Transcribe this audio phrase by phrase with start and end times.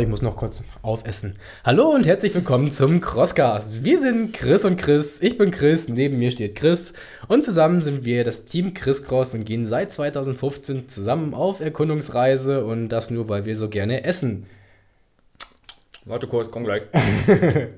[0.00, 1.34] warte, ich muss noch kurz aufessen.
[1.62, 3.84] Hallo und herzlich willkommen zum Crosscast.
[3.84, 5.22] Wir sind Chris und Chris.
[5.22, 6.94] Ich bin Chris, neben mir steht Chris.
[7.28, 12.64] Und zusammen sind wir das Team Chris Cross und gehen seit 2015 zusammen auf Erkundungsreise
[12.64, 14.46] und das nur, weil wir so gerne essen.
[16.06, 16.84] Warte kurz, komm gleich.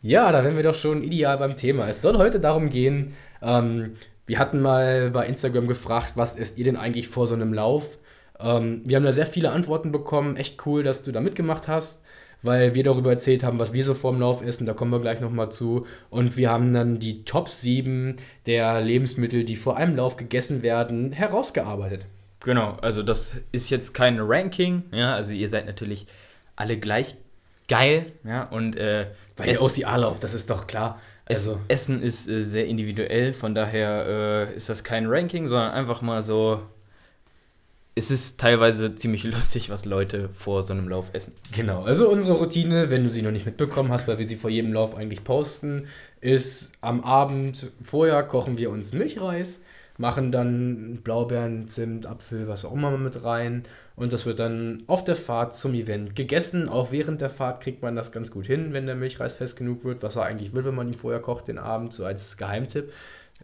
[0.00, 1.88] ja, da wären wir doch schon ideal beim Thema.
[1.88, 6.64] Es soll heute darum gehen, ähm, wir hatten mal bei Instagram gefragt, was esst ihr
[6.64, 7.98] denn eigentlich vor so einem Lauf?
[8.42, 10.36] Ähm, wir haben da sehr viele Antworten bekommen.
[10.36, 12.04] Echt cool, dass du da mitgemacht hast,
[12.42, 14.66] weil wir darüber erzählt haben, was wir so vorm Lauf essen.
[14.66, 15.86] Da kommen wir gleich nochmal zu.
[16.10, 21.12] Und wir haben dann die Top 7 der Lebensmittel, die vor einem Lauf gegessen werden,
[21.12, 22.06] herausgearbeitet.
[22.40, 24.84] Genau, also das ist jetzt kein Ranking.
[24.92, 26.06] Ja, also ihr seid natürlich
[26.56, 27.16] alle gleich
[27.68, 28.12] geil.
[28.24, 28.76] Ja, und.
[28.76, 29.06] Äh,
[29.36, 31.00] weil ihr OCR-Lauf, das ist doch klar.
[31.24, 31.60] Also.
[31.68, 36.20] Essen ist äh, sehr individuell, von daher äh, ist das kein Ranking, sondern einfach mal
[36.22, 36.60] so
[37.94, 41.34] es ist teilweise ziemlich lustig, was Leute vor so einem Lauf essen.
[41.54, 44.50] Genau, also unsere Routine, wenn du sie noch nicht mitbekommen hast, weil wir sie vor
[44.50, 45.86] jedem Lauf eigentlich posten,
[46.20, 49.64] ist am Abend vorher kochen wir uns Milchreis,
[49.98, 55.04] machen dann Blaubeeren, Zimt, Apfel, was auch immer mit rein und das wird dann auf
[55.04, 56.68] der Fahrt zum Event gegessen.
[56.68, 59.84] Auch während der Fahrt kriegt man das ganz gut hin, wenn der Milchreis fest genug
[59.84, 62.90] wird, was er eigentlich will, wenn man ihn vorher kocht den Abend, so als Geheimtipp.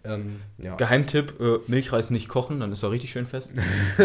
[0.05, 0.77] Ähm, ja.
[0.77, 3.53] Geheimtipp: äh, Milchreis nicht kochen, dann ist er richtig schön fest.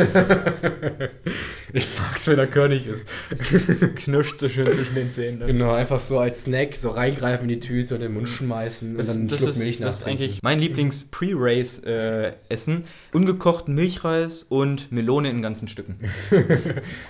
[1.73, 3.07] ich mag's, wenn er körnig ist.
[3.95, 5.39] Knirscht so schön zwischen den Zähnen.
[5.39, 5.47] Dann.
[5.47, 9.09] Genau, einfach so als Snack so reingreifen in die Tüte und den Mund schmeißen das,
[9.09, 12.77] und dann einen Schluck ist, Milch Das ist eigentlich mein Lieblings-Pre-Race-Essen.
[12.77, 15.99] Äh, Ungekochten Milchreis und Melone in ganzen Stücken.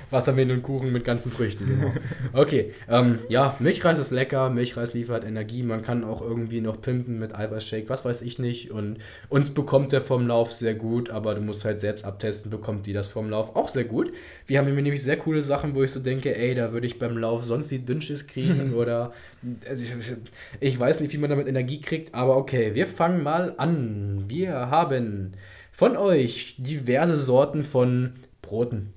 [0.09, 1.93] Wassermehl und Kuchen mit ganzen Früchten, genau.
[2.33, 4.49] Okay, ähm, ja, Milchreis ist lecker.
[4.49, 5.63] Milchreis liefert Energie.
[5.63, 8.97] Man kann auch irgendwie noch pimpen mit Eiweißshake, was weiß ich nicht und
[9.29, 12.93] uns bekommt der vom Lauf sehr gut, aber du musst halt selbst abtesten, bekommt die
[12.93, 14.11] das vom Lauf auch sehr gut.
[14.45, 17.17] Wir haben nämlich sehr coole Sachen, wo ich so denke, ey, da würde ich beim
[17.17, 19.13] Lauf sonst wie Dünnschiss kriegen oder
[19.67, 20.15] also ich,
[20.59, 24.25] ich weiß nicht, wie man damit Energie kriegt, aber okay, wir fangen mal an.
[24.27, 25.33] Wir haben
[25.71, 28.93] von euch diverse Sorten von Broten.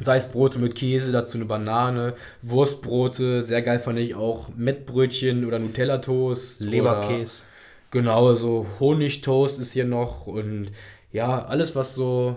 [0.00, 5.44] Sei es Brote mit Käse, dazu eine Banane, Wurstbrote, sehr geil fand ich auch Mettbrötchen
[5.44, 6.60] oder Nutella-Toast.
[6.60, 7.42] Leberkäse.
[7.90, 10.72] Genau, so Honigtoast ist hier noch und
[11.10, 12.36] ja, alles, was so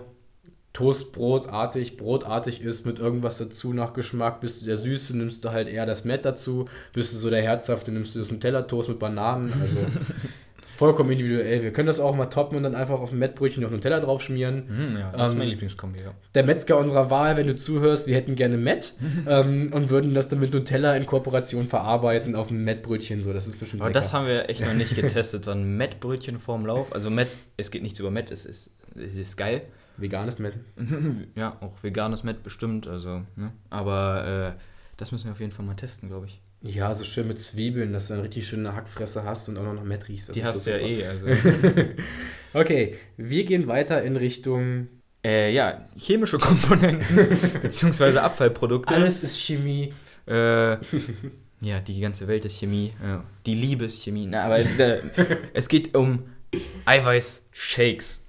[0.72, 4.40] Toastbrotartig, brotartig ist, mit irgendwas dazu nach Geschmack.
[4.40, 6.64] Bist du der Süße, nimmst du halt eher das Mett dazu.
[6.94, 9.52] Bist du so der Herzhafte, nimmst du das Nutella-Toast mit Bananen.
[9.60, 9.86] Also
[10.76, 11.62] vollkommen individuell.
[11.62, 14.22] Wir können das auch mal toppen und dann einfach auf ein Mettbrötchen noch Nutella drauf
[14.22, 14.64] schmieren.
[14.66, 16.12] Mm, ja, das ähm, ist mein Lieblingskombi, ja.
[16.34, 18.94] Der Metzger unserer Wahl, wenn du zuhörst, wir hätten gerne Mett
[19.26, 23.22] ähm, und würden das dann mit Nutella in Kooperation verarbeiten auf ein Mettbrötchen.
[23.22, 24.00] So, das ist bestimmt Aber lecker.
[24.00, 26.92] das haben wir echt noch nicht getestet, so ein Mettbrötchen vorm Lauf.
[26.92, 29.62] Also Mett, es geht nichts über Mett, es ist, es ist geil.
[29.98, 30.54] Veganes Mett.
[31.36, 33.52] ja, auch veganes Mett bestimmt, also, ne?
[33.70, 34.60] Aber äh,
[34.96, 36.40] das müssen wir auf jeden Fall mal testen, glaube ich.
[36.62, 39.74] Ja, so schön mit Zwiebeln, dass du dann richtig schöne Hackfresse hast und auch noch
[39.74, 40.28] nach Mett riechst.
[40.28, 41.06] Das Die hast so du ja eh.
[41.06, 41.26] Also.
[42.54, 44.88] okay, wir gehen weiter in Richtung.
[45.24, 48.94] Äh, ja, chemische Komponenten beziehungsweise Abfallprodukte.
[48.94, 49.92] Alles ist Chemie.
[50.28, 50.72] Äh,
[51.60, 52.92] ja, die ganze Welt ist Chemie.
[53.02, 54.26] Ja, die Liebe ist Chemie.
[54.26, 55.02] Na, aber äh,
[55.54, 56.24] es geht um
[56.84, 58.20] Eiweiß-Shakes.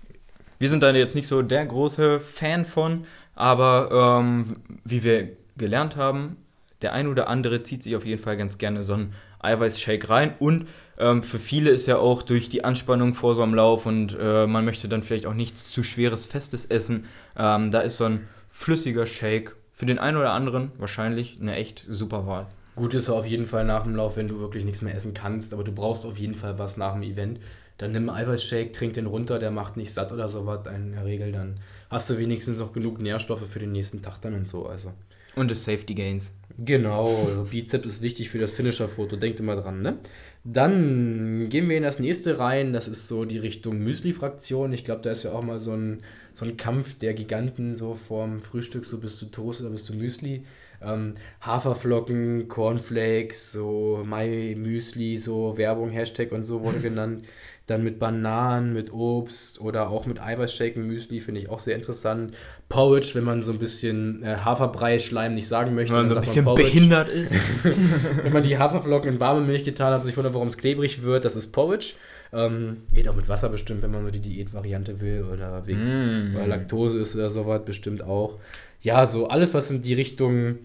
[0.57, 3.05] Wir sind da jetzt nicht so der große Fan von,
[3.35, 4.55] aber ähm,
[4.85, 6.37] wie wir gelernt haben,
[6.83, 10.35] der ein oder andere zieht sich auf jeden Fall ganz gerne so einen Eiweißshake rein.
[10.39, 10.67] Und
[10.97, 14.45] ähm, für viele ist ja auch durch die Anspannung vor so einem Lauf und äh,
[14.45, 17.05] man möchte dann vielleicht auch nichts zu schweres, festes essen.
[17.37, 21.85] Ähm, da ist so ein flüssiger Shake für den einen oder anderen wahrscheinlich eine echt
[21.87, 22.47] super Wahl.
[22.75, 25.53] Gut ist auf jeden Fall nach dem Lauf, wenn du wirklich nichts mehr essen kannst,
[25.53, 27.39] aber du brauchst auf jeden Fall was nach dem Event.
[27.77, 31.05] Dann nimm einen Eiweißshake, trink den runter, der macht nicht satt oder sowas in der
[31.05, 31.31] Regel.
[31.31, 31.59] Dann
[31.89, 34.67] hast du wenigstens auch genug Nährstoffe für den nächsten Tag dann und so.
[34.67, 34.91] Also.
[35.35, 36.31] Und das Safety Gains.
[36.57, 39.97] Genau, also Bizeps ist wichtig für das Finisher-Foto, denkt immer dran, ne?
[40.43, 44.73] Dann gehen wir in das nächste rein, das ist so die Richtung Müsli-Fraktion.
[44.73, 46.03] Ich glaube, da ist ja auch mal so ein,
[46.33, 49.93] so ein Kampf der Giganten, so vorm Frühstück, so bist du Toast oder bist du
[49.93, 50.43] Müsli.
[50.81, 57.25] Ähm, Haferflocken, Cornflakes, so My Müsli, so Werbung, Hashtag und so wurde genannt.
[57.65, 62.35] Dann mit Bananen, mit Obst oder auch mit Eiweißshaken Müsli finde ich auch sehr interessant.
[62.67, 65.93] Porridge, wenn man so ein bisschen äh, Haferbrei-Schleim nicht sagen möchte.
[65.93, 67.33] Wenn man so ein bisschen behindert ist.
[67.63, 71.03] wenn man die Haferflocken in warme Milch getan hat und sich wundert, warum es klebrig
[71.03, 71.93] wird, das ist Porridge.
[72.33, 76.47] Ähm, geht auch mit Wasser bestimmt, wenn man so die Diätvariante will oder wegen mm.
[76.47, 78.39] Laktose ist oder sowas bestimmt auch.
[78.81, 80.57] Ja, so alles, was in die Richtung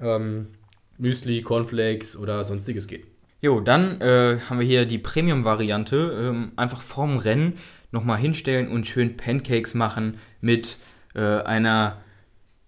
[0.00, 0.48] ähm,
[0.98, 3.11] Müsli, Cornflakes oder sonstiges geht.
[3.44, 6.28] Jo, dann äh, haben wir hier die Premium-Variante.
[6.30, 7.58] Ähm, einfach vorm Rennen
[7.90, 10.78] nochmal hinstellen und schön Pancakes machen mit
[11.16, 12.00] äh, einer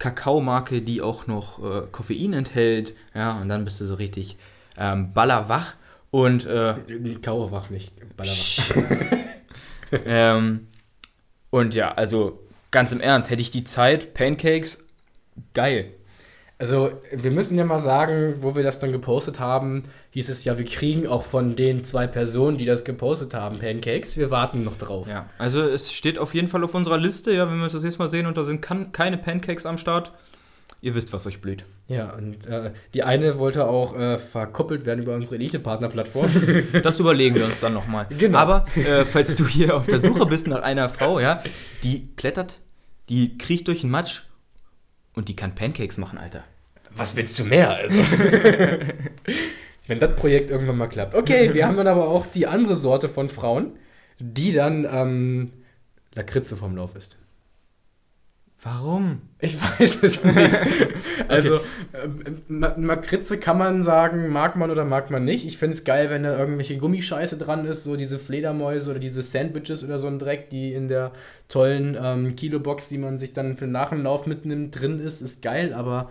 [0.01, 2.95] Kakaomarke, die auch noch äh, Koffein enthält.
[3.15, 4.37] Ja, und dann bist du so richtig
[4.77, 5.75] ähm, ballerwach.
[6.11, 6.75] Und äh,
[7.23, 8.77] Kauerwach nicht, ballerwach.
[10.05, 10.67] ähm,
[11.51, 12.41] und ja, also
[12.73, 14.85] ganz im Ernst, hätte ich die Zeit, Pancakes,
[15.55, 15.93] geil.
[16.59, 19.85] Also, wir müssen ja mal sagen, wo wir das dann gepostet haben,
[20.15, 24.17] hieß es ja, wir kriegen auch von den zwei Personen, die das gepostet haben, Pancakes.
[24.17, 25.09] Wir warten noch drauf.
[25.09, 27.83] Ja, also es steht auf jeden Fall auf unserer Liste, ja, wenn wir es das
[27.83, 30.13] nächste Mal sehen und da sind keine Pancakes am Start.
[30.81, 31.65] Ihr wisst, was euch blüht.
[31.89, 36.31] Ja, und äh, die eine wollte auch äh, verkuppelt werden über unsere Elite-Partner-Plattform.
[36.85, 38.07] Das überlegen wir uns dann nochmal.
[38.17, 38.39] Genau.
[38.39, 41.43] Aber äh, falls du hier auf der Suche bist nach einer Frau, ja,
[41.83, 42.61] die klettert,
[43.09, 44.23] die kriecht durch den Matsch
[45.15, 46.45] und die kann Pancakes machen, Alter.
[46.95, 47.71] Was willst du mehr?
[47.71, 47.99] Also?
[49.87, 51.15] Wenn das Projekt irgendwann mal klappt.
[51.15, 53.73] Okay, wir haben dann aber auch die andere Sorte von Frauen,
[54.19, 55.53] die dann ähm,
[56.15, 57.19] Lakritze vom Lauf ist.
[58.63, 59.21] Warum?
[59.41, 60.55] Ich weiß es nicht.
[61.29, 61.61] Also,
[61.93, 65.47] ähm, Ma- Makritze kann man sagen, mag man oder mag man nicht.
[65.47, 69.23] Ich finde es geil, wenn da irgendwelche Gummischeiße dran ist, so diese Fledermäuse oder diese
[69.23, 71.13] Sandwiches oder so ein Dreck, die in der
[71.49, 75.43] tollen ähm, Kilobox, die man sich dann für nach dem Lauf mitnimmt, drin ist, ist
[75.43, 76.11] geil, aber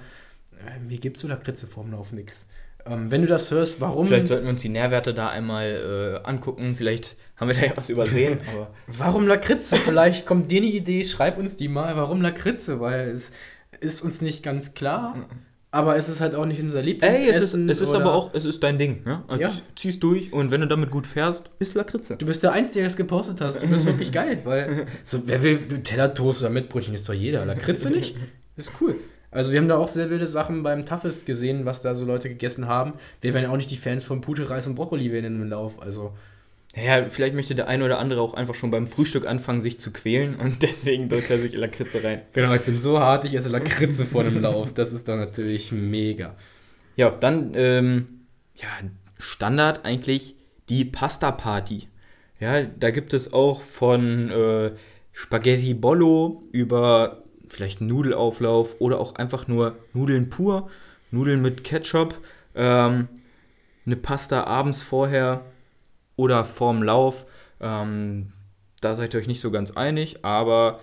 [0.67, 2.49] äh, mir gibt so Lakritze vorm Lauf nix.
[2.85, 6.27] Ähm, wenn du das hörst, warum, Vielleicht sollten wir uns die Nährwerte da einmal äh,
[6.27, 6.75] angucken.
[6.75, 8.39] Vielleicht haben wir da ja was übersehen.
[8.53, 9.75] aber warum Lakritze?
[9.77, 11.95] Vielleicht kommt dir eine Idee, schreib uns die mal.
[11.95, 12.79] Warum Lakritze?
[12.79, 13.31] Weil es
[13.79, 15.27] ist uns nicht ganz klar.
[15.71, 17.67] Aber es ist halt auch nicht unser Ey, Lieblingsessen.
[17.67, 19.01] es ist, es ist aber auch, es ist dein Ding.
[19.07, 19.23] Ja?
[19.27, 19.47] Also Ja.
[19.49, 22.15] zie- Ziehst durch und wenn du damit gut fährst, ist Lakritze.
[22.17, 23.59] Du bist der Einzige, der es gepostet hast.
[23.59, 27.45] Du bist wirklich geil, weil so, wer will du Tellertoast oder Mettbrötchen ist doch jeder.
[27.45, 28.15] Lakritze nicht?
[28.55, 28.93] Ist cool.
[29.33, 32.29] Also wir haben da auch sehr wilde Sachen beim Toughest gesehen, was da so Leute
[32.29, 32.93] gegessen haben.
[33.21, 35.81] Wir werden ja auch nicht die Fans von Pute, Reis und Brokkoli werden im Lauf.
[35.81, 36.13] Also
[36.75, 39.91] Ja, vielleicht möchte der eine oder andere auch einfach schon beim Frühstück anfangen, sich zu
[39.91, 42.21] quälen und deswegen drückt er sich Lakritze rein.
[42.33, 44.73] genau, ich bin so hart, ich esse Lakritze vor dem Lauf.
[44.73, 46.35] Das ist doch natürlich mega.
[46.95, 48.07] Ja, dann, ähm,
[48.55, 48.67] ja,
[49.17, 50.35] Standard eigentlich
[50.69, 51.87] die Pasta Party.
[52.39, 54.71] Ja, da gibt es auch von äh,
[55.11, 57.22] Spaghetti Bollo über
[57.53, 60.69] vielleicht Nudelauflauf oder auch einfach nur Nudeln pur,
[61.11, 62.15] Nudeln mit Ketchup,
[62.55, 63.07] ähm,
[63.85, 65.45] eine Pasta abends vorher
[66.15, 67.25] oder vorm Lauf.
[67.59, 68.33] Ähm,
[68.81, 70.79] da seid ihr euch nicht so ganz einig, aber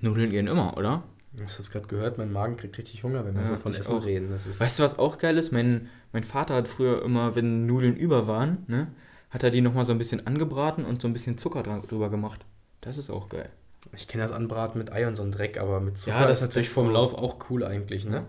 [0.00, 1.02] Nudeln gehen immer, oder?
[1.42, 2.18] Hast du das gerade gehört?
[2.18, 4.04] Mein Magen kriegt richtig Hunger, wenn wir Ja, so von Essen auch.
[4.04, 4.30] reden.
[4.30, 5.50] Das ist Weißt du, was auch geil ist?
[5.50, 8.88] Mein, mein Vater hat früher immer, wenn Nudeln über waren, ne,
[9.30, 12.44] hat er die nochmal so ein bisschen angebraten und so ein bisschen Zucker drüber gemacht.
[12.82, 13.48] Das ist auch geil.
[13.96, 16.40] Ich kenne das Anbraten mit Ei und so ein Dreck, aber mit Zucker Ja, das-
[16.42, 16.90] ist natürlich vorm.
[16.90, 18.24] Lauf auch cool eigentlich, ne?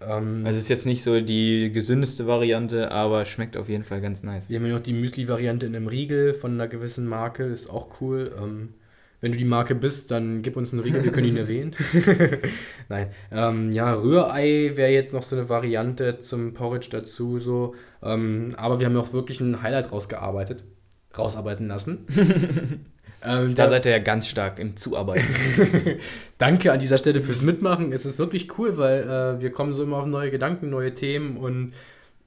[0.00, 4.22] Ähm, Also ist jetzt nicht so die gesündeste Variante, aber schmeckt auf jeden Fall ganz
[4.22, 4.48] nice.
[4.48, 8.00] wir haben ja noch die Müsli-Variante in einem Riegel von einer gewissen Marke, ist auch
[8.00, 8.32] cool.
[8.36, 8.70] Ähm,
[9.20, 11.76] wenn du die Marke bist, dann gib uns einen Riegel, wir können ihn erwähnen.
[12.88, 13.08] Nein.
[13.30, 17.74] Ähm, ja, Rührei wäre jetzt noch so eine Variante zum Porridge dazu, so.
[18.02, 20.64] Ähm, aber wir haben ja auch wirklich ein Highlight rausgearbeitet,
[21.16, 22.06] rausarbeiten lassen.
[23.24, 25.26] ähm, Da der- seid ihr ja ganz stark im Zuarbeiten.
[26.38, 27.92] Danke an dieser Stelle fürs Mitmachen.
[27.92, 31.36] Es ist wirklich cool, weil äh, wir kommen so immer auf neue Gedanken, neue Themen
[31.36, 31.72] und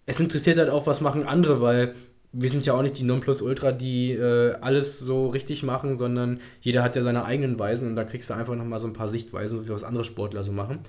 [0.05, 1.93] es interessiert halt auch, was machen andere, weil
[2.31, 6.83] wir sind ja auch nicht die Nonplusultra, die äh, alles so richtig machen, sondern jeder
[6.83, 9.65] hat ja seine eigenen Weisen und da kriegst du einfach nochmal so ein paar Sichtweisen,
[9.65, 10.79] wie was andere Sportler so machen.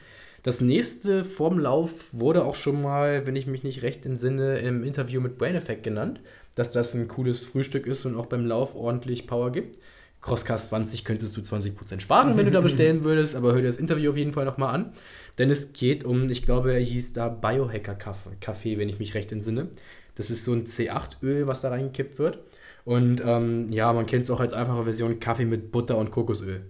[0.42, 4.84] Das nächste vorm Lauf wurde auch schon mal, wenn ich mich nicht recht entsinne, im
[4.84, 6.20] Interview mit Brain Effect genannt,
[6.56, 9.78] dass das ein cooles Frühstück ist und auch beim Lauf ordentlich Power gibt.
[10.22, 13.76] Crosscast 20 könntest du 20% sparen, wenn du da bestellen würdest, aber hör dir das
[13.76, 14.92] Interview auf jeden Fall nochmal an.
[15.38, 19.68] Denn es geht um, ich glaube, er hieß da Biohacker-Kaffee, wenn ich mich recht entsinne.
[20.16, 22.38] Das ist so ein C8-Öl, was da reingekippt wird.
[22.84, 26.62] Und ähm, ja, man kennt es auch als einfache Version Kaffee mit Butter und Kokosöl.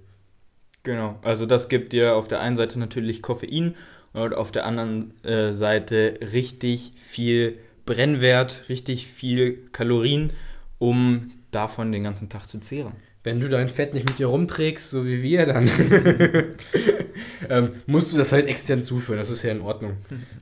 [0.82, 1.18] genau.
[1.22, 3.76] Also das gibt dir auf der einen Seite natürlich Koffein
[4.12, 10.32] und auf der anderen äh, Seite richtig viel Brennwert, richtig viel Kalorien,
[10.78, 12.92] um davon den ganzen Tag zu zehren.
[13.22, 15.68] Wenn du dein Fett nicht mit dir rumträgst, so wie wir, dann
[17.48, 19.18] ähm, musst du das halt extern zuführen.
[19.18, 19.96] Das ist ja in Ordnung.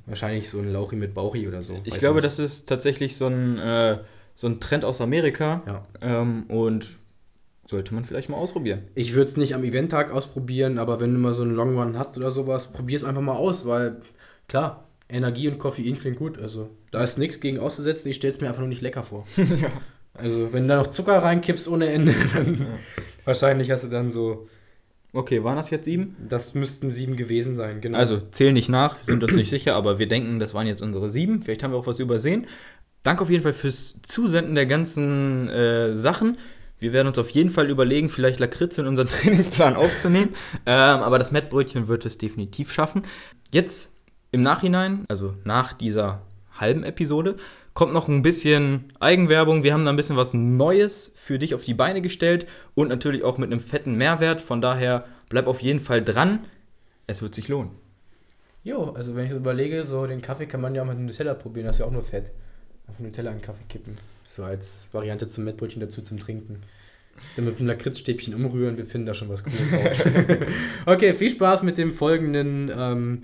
[0.04, 1.80] Wahrscheinlich so ein Lauchi mit Bauchi oder so.
[1.84, 2.26] Ich glaube, nicht.
[2.26, 3.98] das ist tatsächlich so ein, äh,
[4.34, 5.62] so ein Trend aus Amerika.
[5.66, 5.86] Ja.
[6.02, 6.90] Ähm, und
[7.66, 8.82] sollte man vielleicht mal ausprobieren.
[8.94, 11.98] Ich würde es nicht am Eventtag ausprobieren, aber wenn du mal so einen Long Run
[11.98, 14.00] hast oder sowas, probier es einfach mal aus, weil
[14.46, 16.38] klar, Energie und Koffein klingt gut.
[16.38, 18.09] Also da ist nichts gegen auszusetzen.
[18.11, 19.26] Ich stelle es mir einfach nur nicht lecker vor.
[20.16, 22.68] Also wenn du da noch Zucker reinkippst ohne Ende, dann
[23.25, 24.47] wahrscheinlich hast du dann so,
[25.12, 26.16] Okay, waren das jetzt sieben?
[26.28, 27.80] das müssten sieben gewesen sein.
[27.80, 27.99] Genau.
[27.99, 30.83] Also zählen nicht nach, wir sind uns nicht sicher, aber wir denken, das waren jetzt
[30.83, 31.42] unsere sieben.
[31.42, 32.47] Vielleicht haben wir auch was übersehen.
[33.02, 36.38] Danke auf jeden Fall fürs Zusenden der ganzen äh, Sachen.
[36.78, 40.30] Wir werden uns auf jeden Fall überlegen, vielleicht Lakritz in unseren Trainingsplan aufzunehmen.
[40.66, 43.02] ähm, aber das Mettbrötchen wird es definitiv schaffen.
[43.52, 43.93] Jetzt
[44.34, 46.22] im Nachhinein, also nach dieser
[46.58, 47.36] halben Episode,
[47.72, 49.62] kommt noch ein bisschen Eigenwerbung.
[49.62, 53.22] Wir haben da ein bisschen was Neues für dich auf die Beine gestellt und natürlich
[53.22, 54.42] auch mit einem fetten Mehrwert.
[54.42, 56.40] Von daher bleib auf jeden Fall dran.
[57.06, 57.70] Es wird sich lohnen.
[58.64, 61.34] Jo, also wenn ich so überlege, so den Kaffee kann man ja auch mit Nutella
[61.34, 62.32] probieren, das ist ja auch nur Fett.
[62.88, 63.96] Auf Nutella einen Kaffee kippen.
[64.24, 66.62] So als Variante zum Mettbrötchen dazu zum Trinken.
[67.36, 70.04] Dann mit einem Lakritzstäbchen umrühren, wir finden da schon was Cooles raus.
[70.86, 73.20] okay, viel Spaß mit dem folgenden ähm,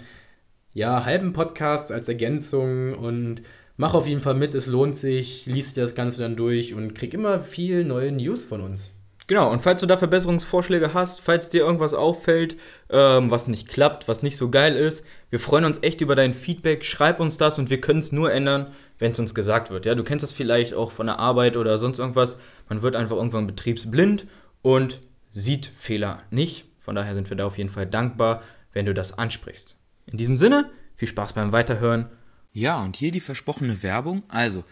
[0.73, 3.43] ja, halben Podcast als Ergänzung und
[3.77, 6.95] mach auf jeden Fall mit, es lohnt sich, liest dir das Ganze dann durch und
[6.95, 8.95] krieg immer viel neue News von uns.
[9.27, 12.57] Genau, und falls du da Verbesserungsvorschläge hast, falls dir irgendwas auffällt,
[12.91, 16.35] ähm, was nicht klappt, was nicht so geil ist, wir freuen uns echt über dein
[16.35, 16.85] Feedback.
[16.85, 19.87] Schreib uns das und wir können es nur ändern, wenn es uns gesagt wird.
[19.87, 22.41] Ja, du kennst das vielleicht auch von der Arbeit oder sonst irgendwas.
[22.69, 24.27] Man wird einfach irgendwann betriebsblind
[24.63, 25.01] und
[25.31, 26.65] sieht Fehler nicht.
[26.81, 29.80] Von daher sind wir da auf jeden Fall dankbar, wenn du das ansprichst.
[30.11, 32.07] In diesem Sinne, viel Spaß beim Weiterhören.
[32.53, 34.23] Ja, und hier die versprochene Werbung.
[34.29, 34.65] Also,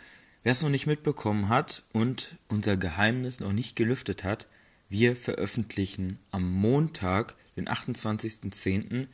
[0.42, 4.48] wer es noch nicht mitbekommen hat und unser Geheimnis noch nicht gelüftet hat,
[4.88, 9.06] wir veröffentlichen am Montag, den 28.10.,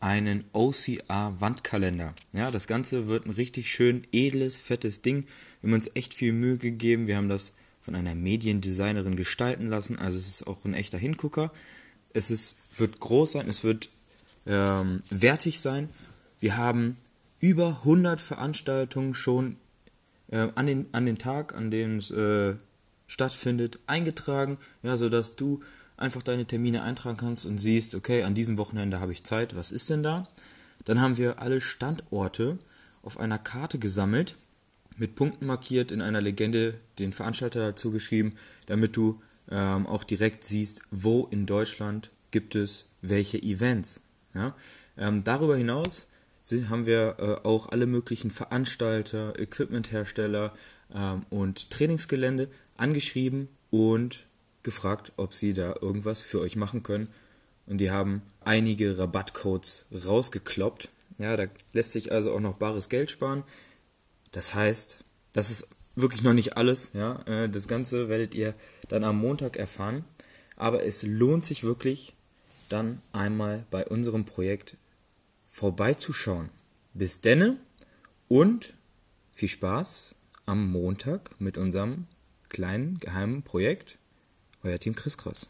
[0.00, 2.14] einen OCR-Wandkalender.
[2.32, 5.26] Ja, das Ganze wird ein richtig schön edles, fettes Ding.
[5.60, 7.06] Wir haben uns echt viel Mühe gegeben.
[7.06, 9.98] Wir haben das von einer Mediendesignerin gestalten lassen.
[9.98, 11.52] Also es ist auch ein echter Hingucker.
[12.14, 13.90] Es ist, wird groß sein, es wird
[14.46, 15.88] ähm, wertig sein.
[16.38, 16.96] Wir haben
[17.40, 19.56] über 100 Veranstaltungen schon
[20.28, 22.56] äh, an, den, an den Tag, an dem es äh,
[23.06, 25.60] stattfindet, eingetragen, ja, sodass du
[25.96, 29.72] einfach deine Termine eintragen kannst und siehst, okay, an diesem Wochenende habe ich Zeit, was
[29.72, 30.28] ist denn da?
[30.84, 32.58] Dann haben wir alle Standorte
[33.02, 34.36] auf einer Karte gesammelt,
[34.96, 38.34] mit Punkten markiert, in einer Legende den Veranstalter dazu geschrieben,
[38.66, 39.20] damit du
[39.50, 44.02] ähm, auch direkt siehst, wo in Deutschland gibt es welche Events.
[44.34, 44.54] Ja?
[44.96, 46.06] Ähm, darüber hinaus
[46.68, 50.52] haben wir äh, auch alle möglichen Veranstalter, Equipmenthersteller
[50.94, 54.26] ähm, und Trainingsgelände angeschrieben und
[54.62, 57.08] gefragt, ob sie da irgendwas für euch machen können.
[57.66, 60.88] Und die haben einige Rabattcodes rausgekloppt.
[61.18, 63.44] Ja, da lässt sich also auch noch bares Geld sparen.
[64.32, 66.92] Das heißt, das ist wirklich noch nicht alles.
[66.94, 68.54] Ja, äh, das Ganze werdet ihr
[68.88, 70.04] dann am Montag erfahren.
[70.56, 72.12] Aber es lohnt sich wirklich,
[72.72, 74.76] dann einmal bei unserem Projekt
[75.46, 76.50] vorbeizuschauen.
[76.94, 77.58] Bis denne
[78.28, 78.74] und
[79.32, 80.14] viel Spaß
[80.46, 82.06] am Montag mit unserem
[82.48, 83.98] kleinen geheimen Projekt.
[84.62, 85.48] Euer Team Chris Cross.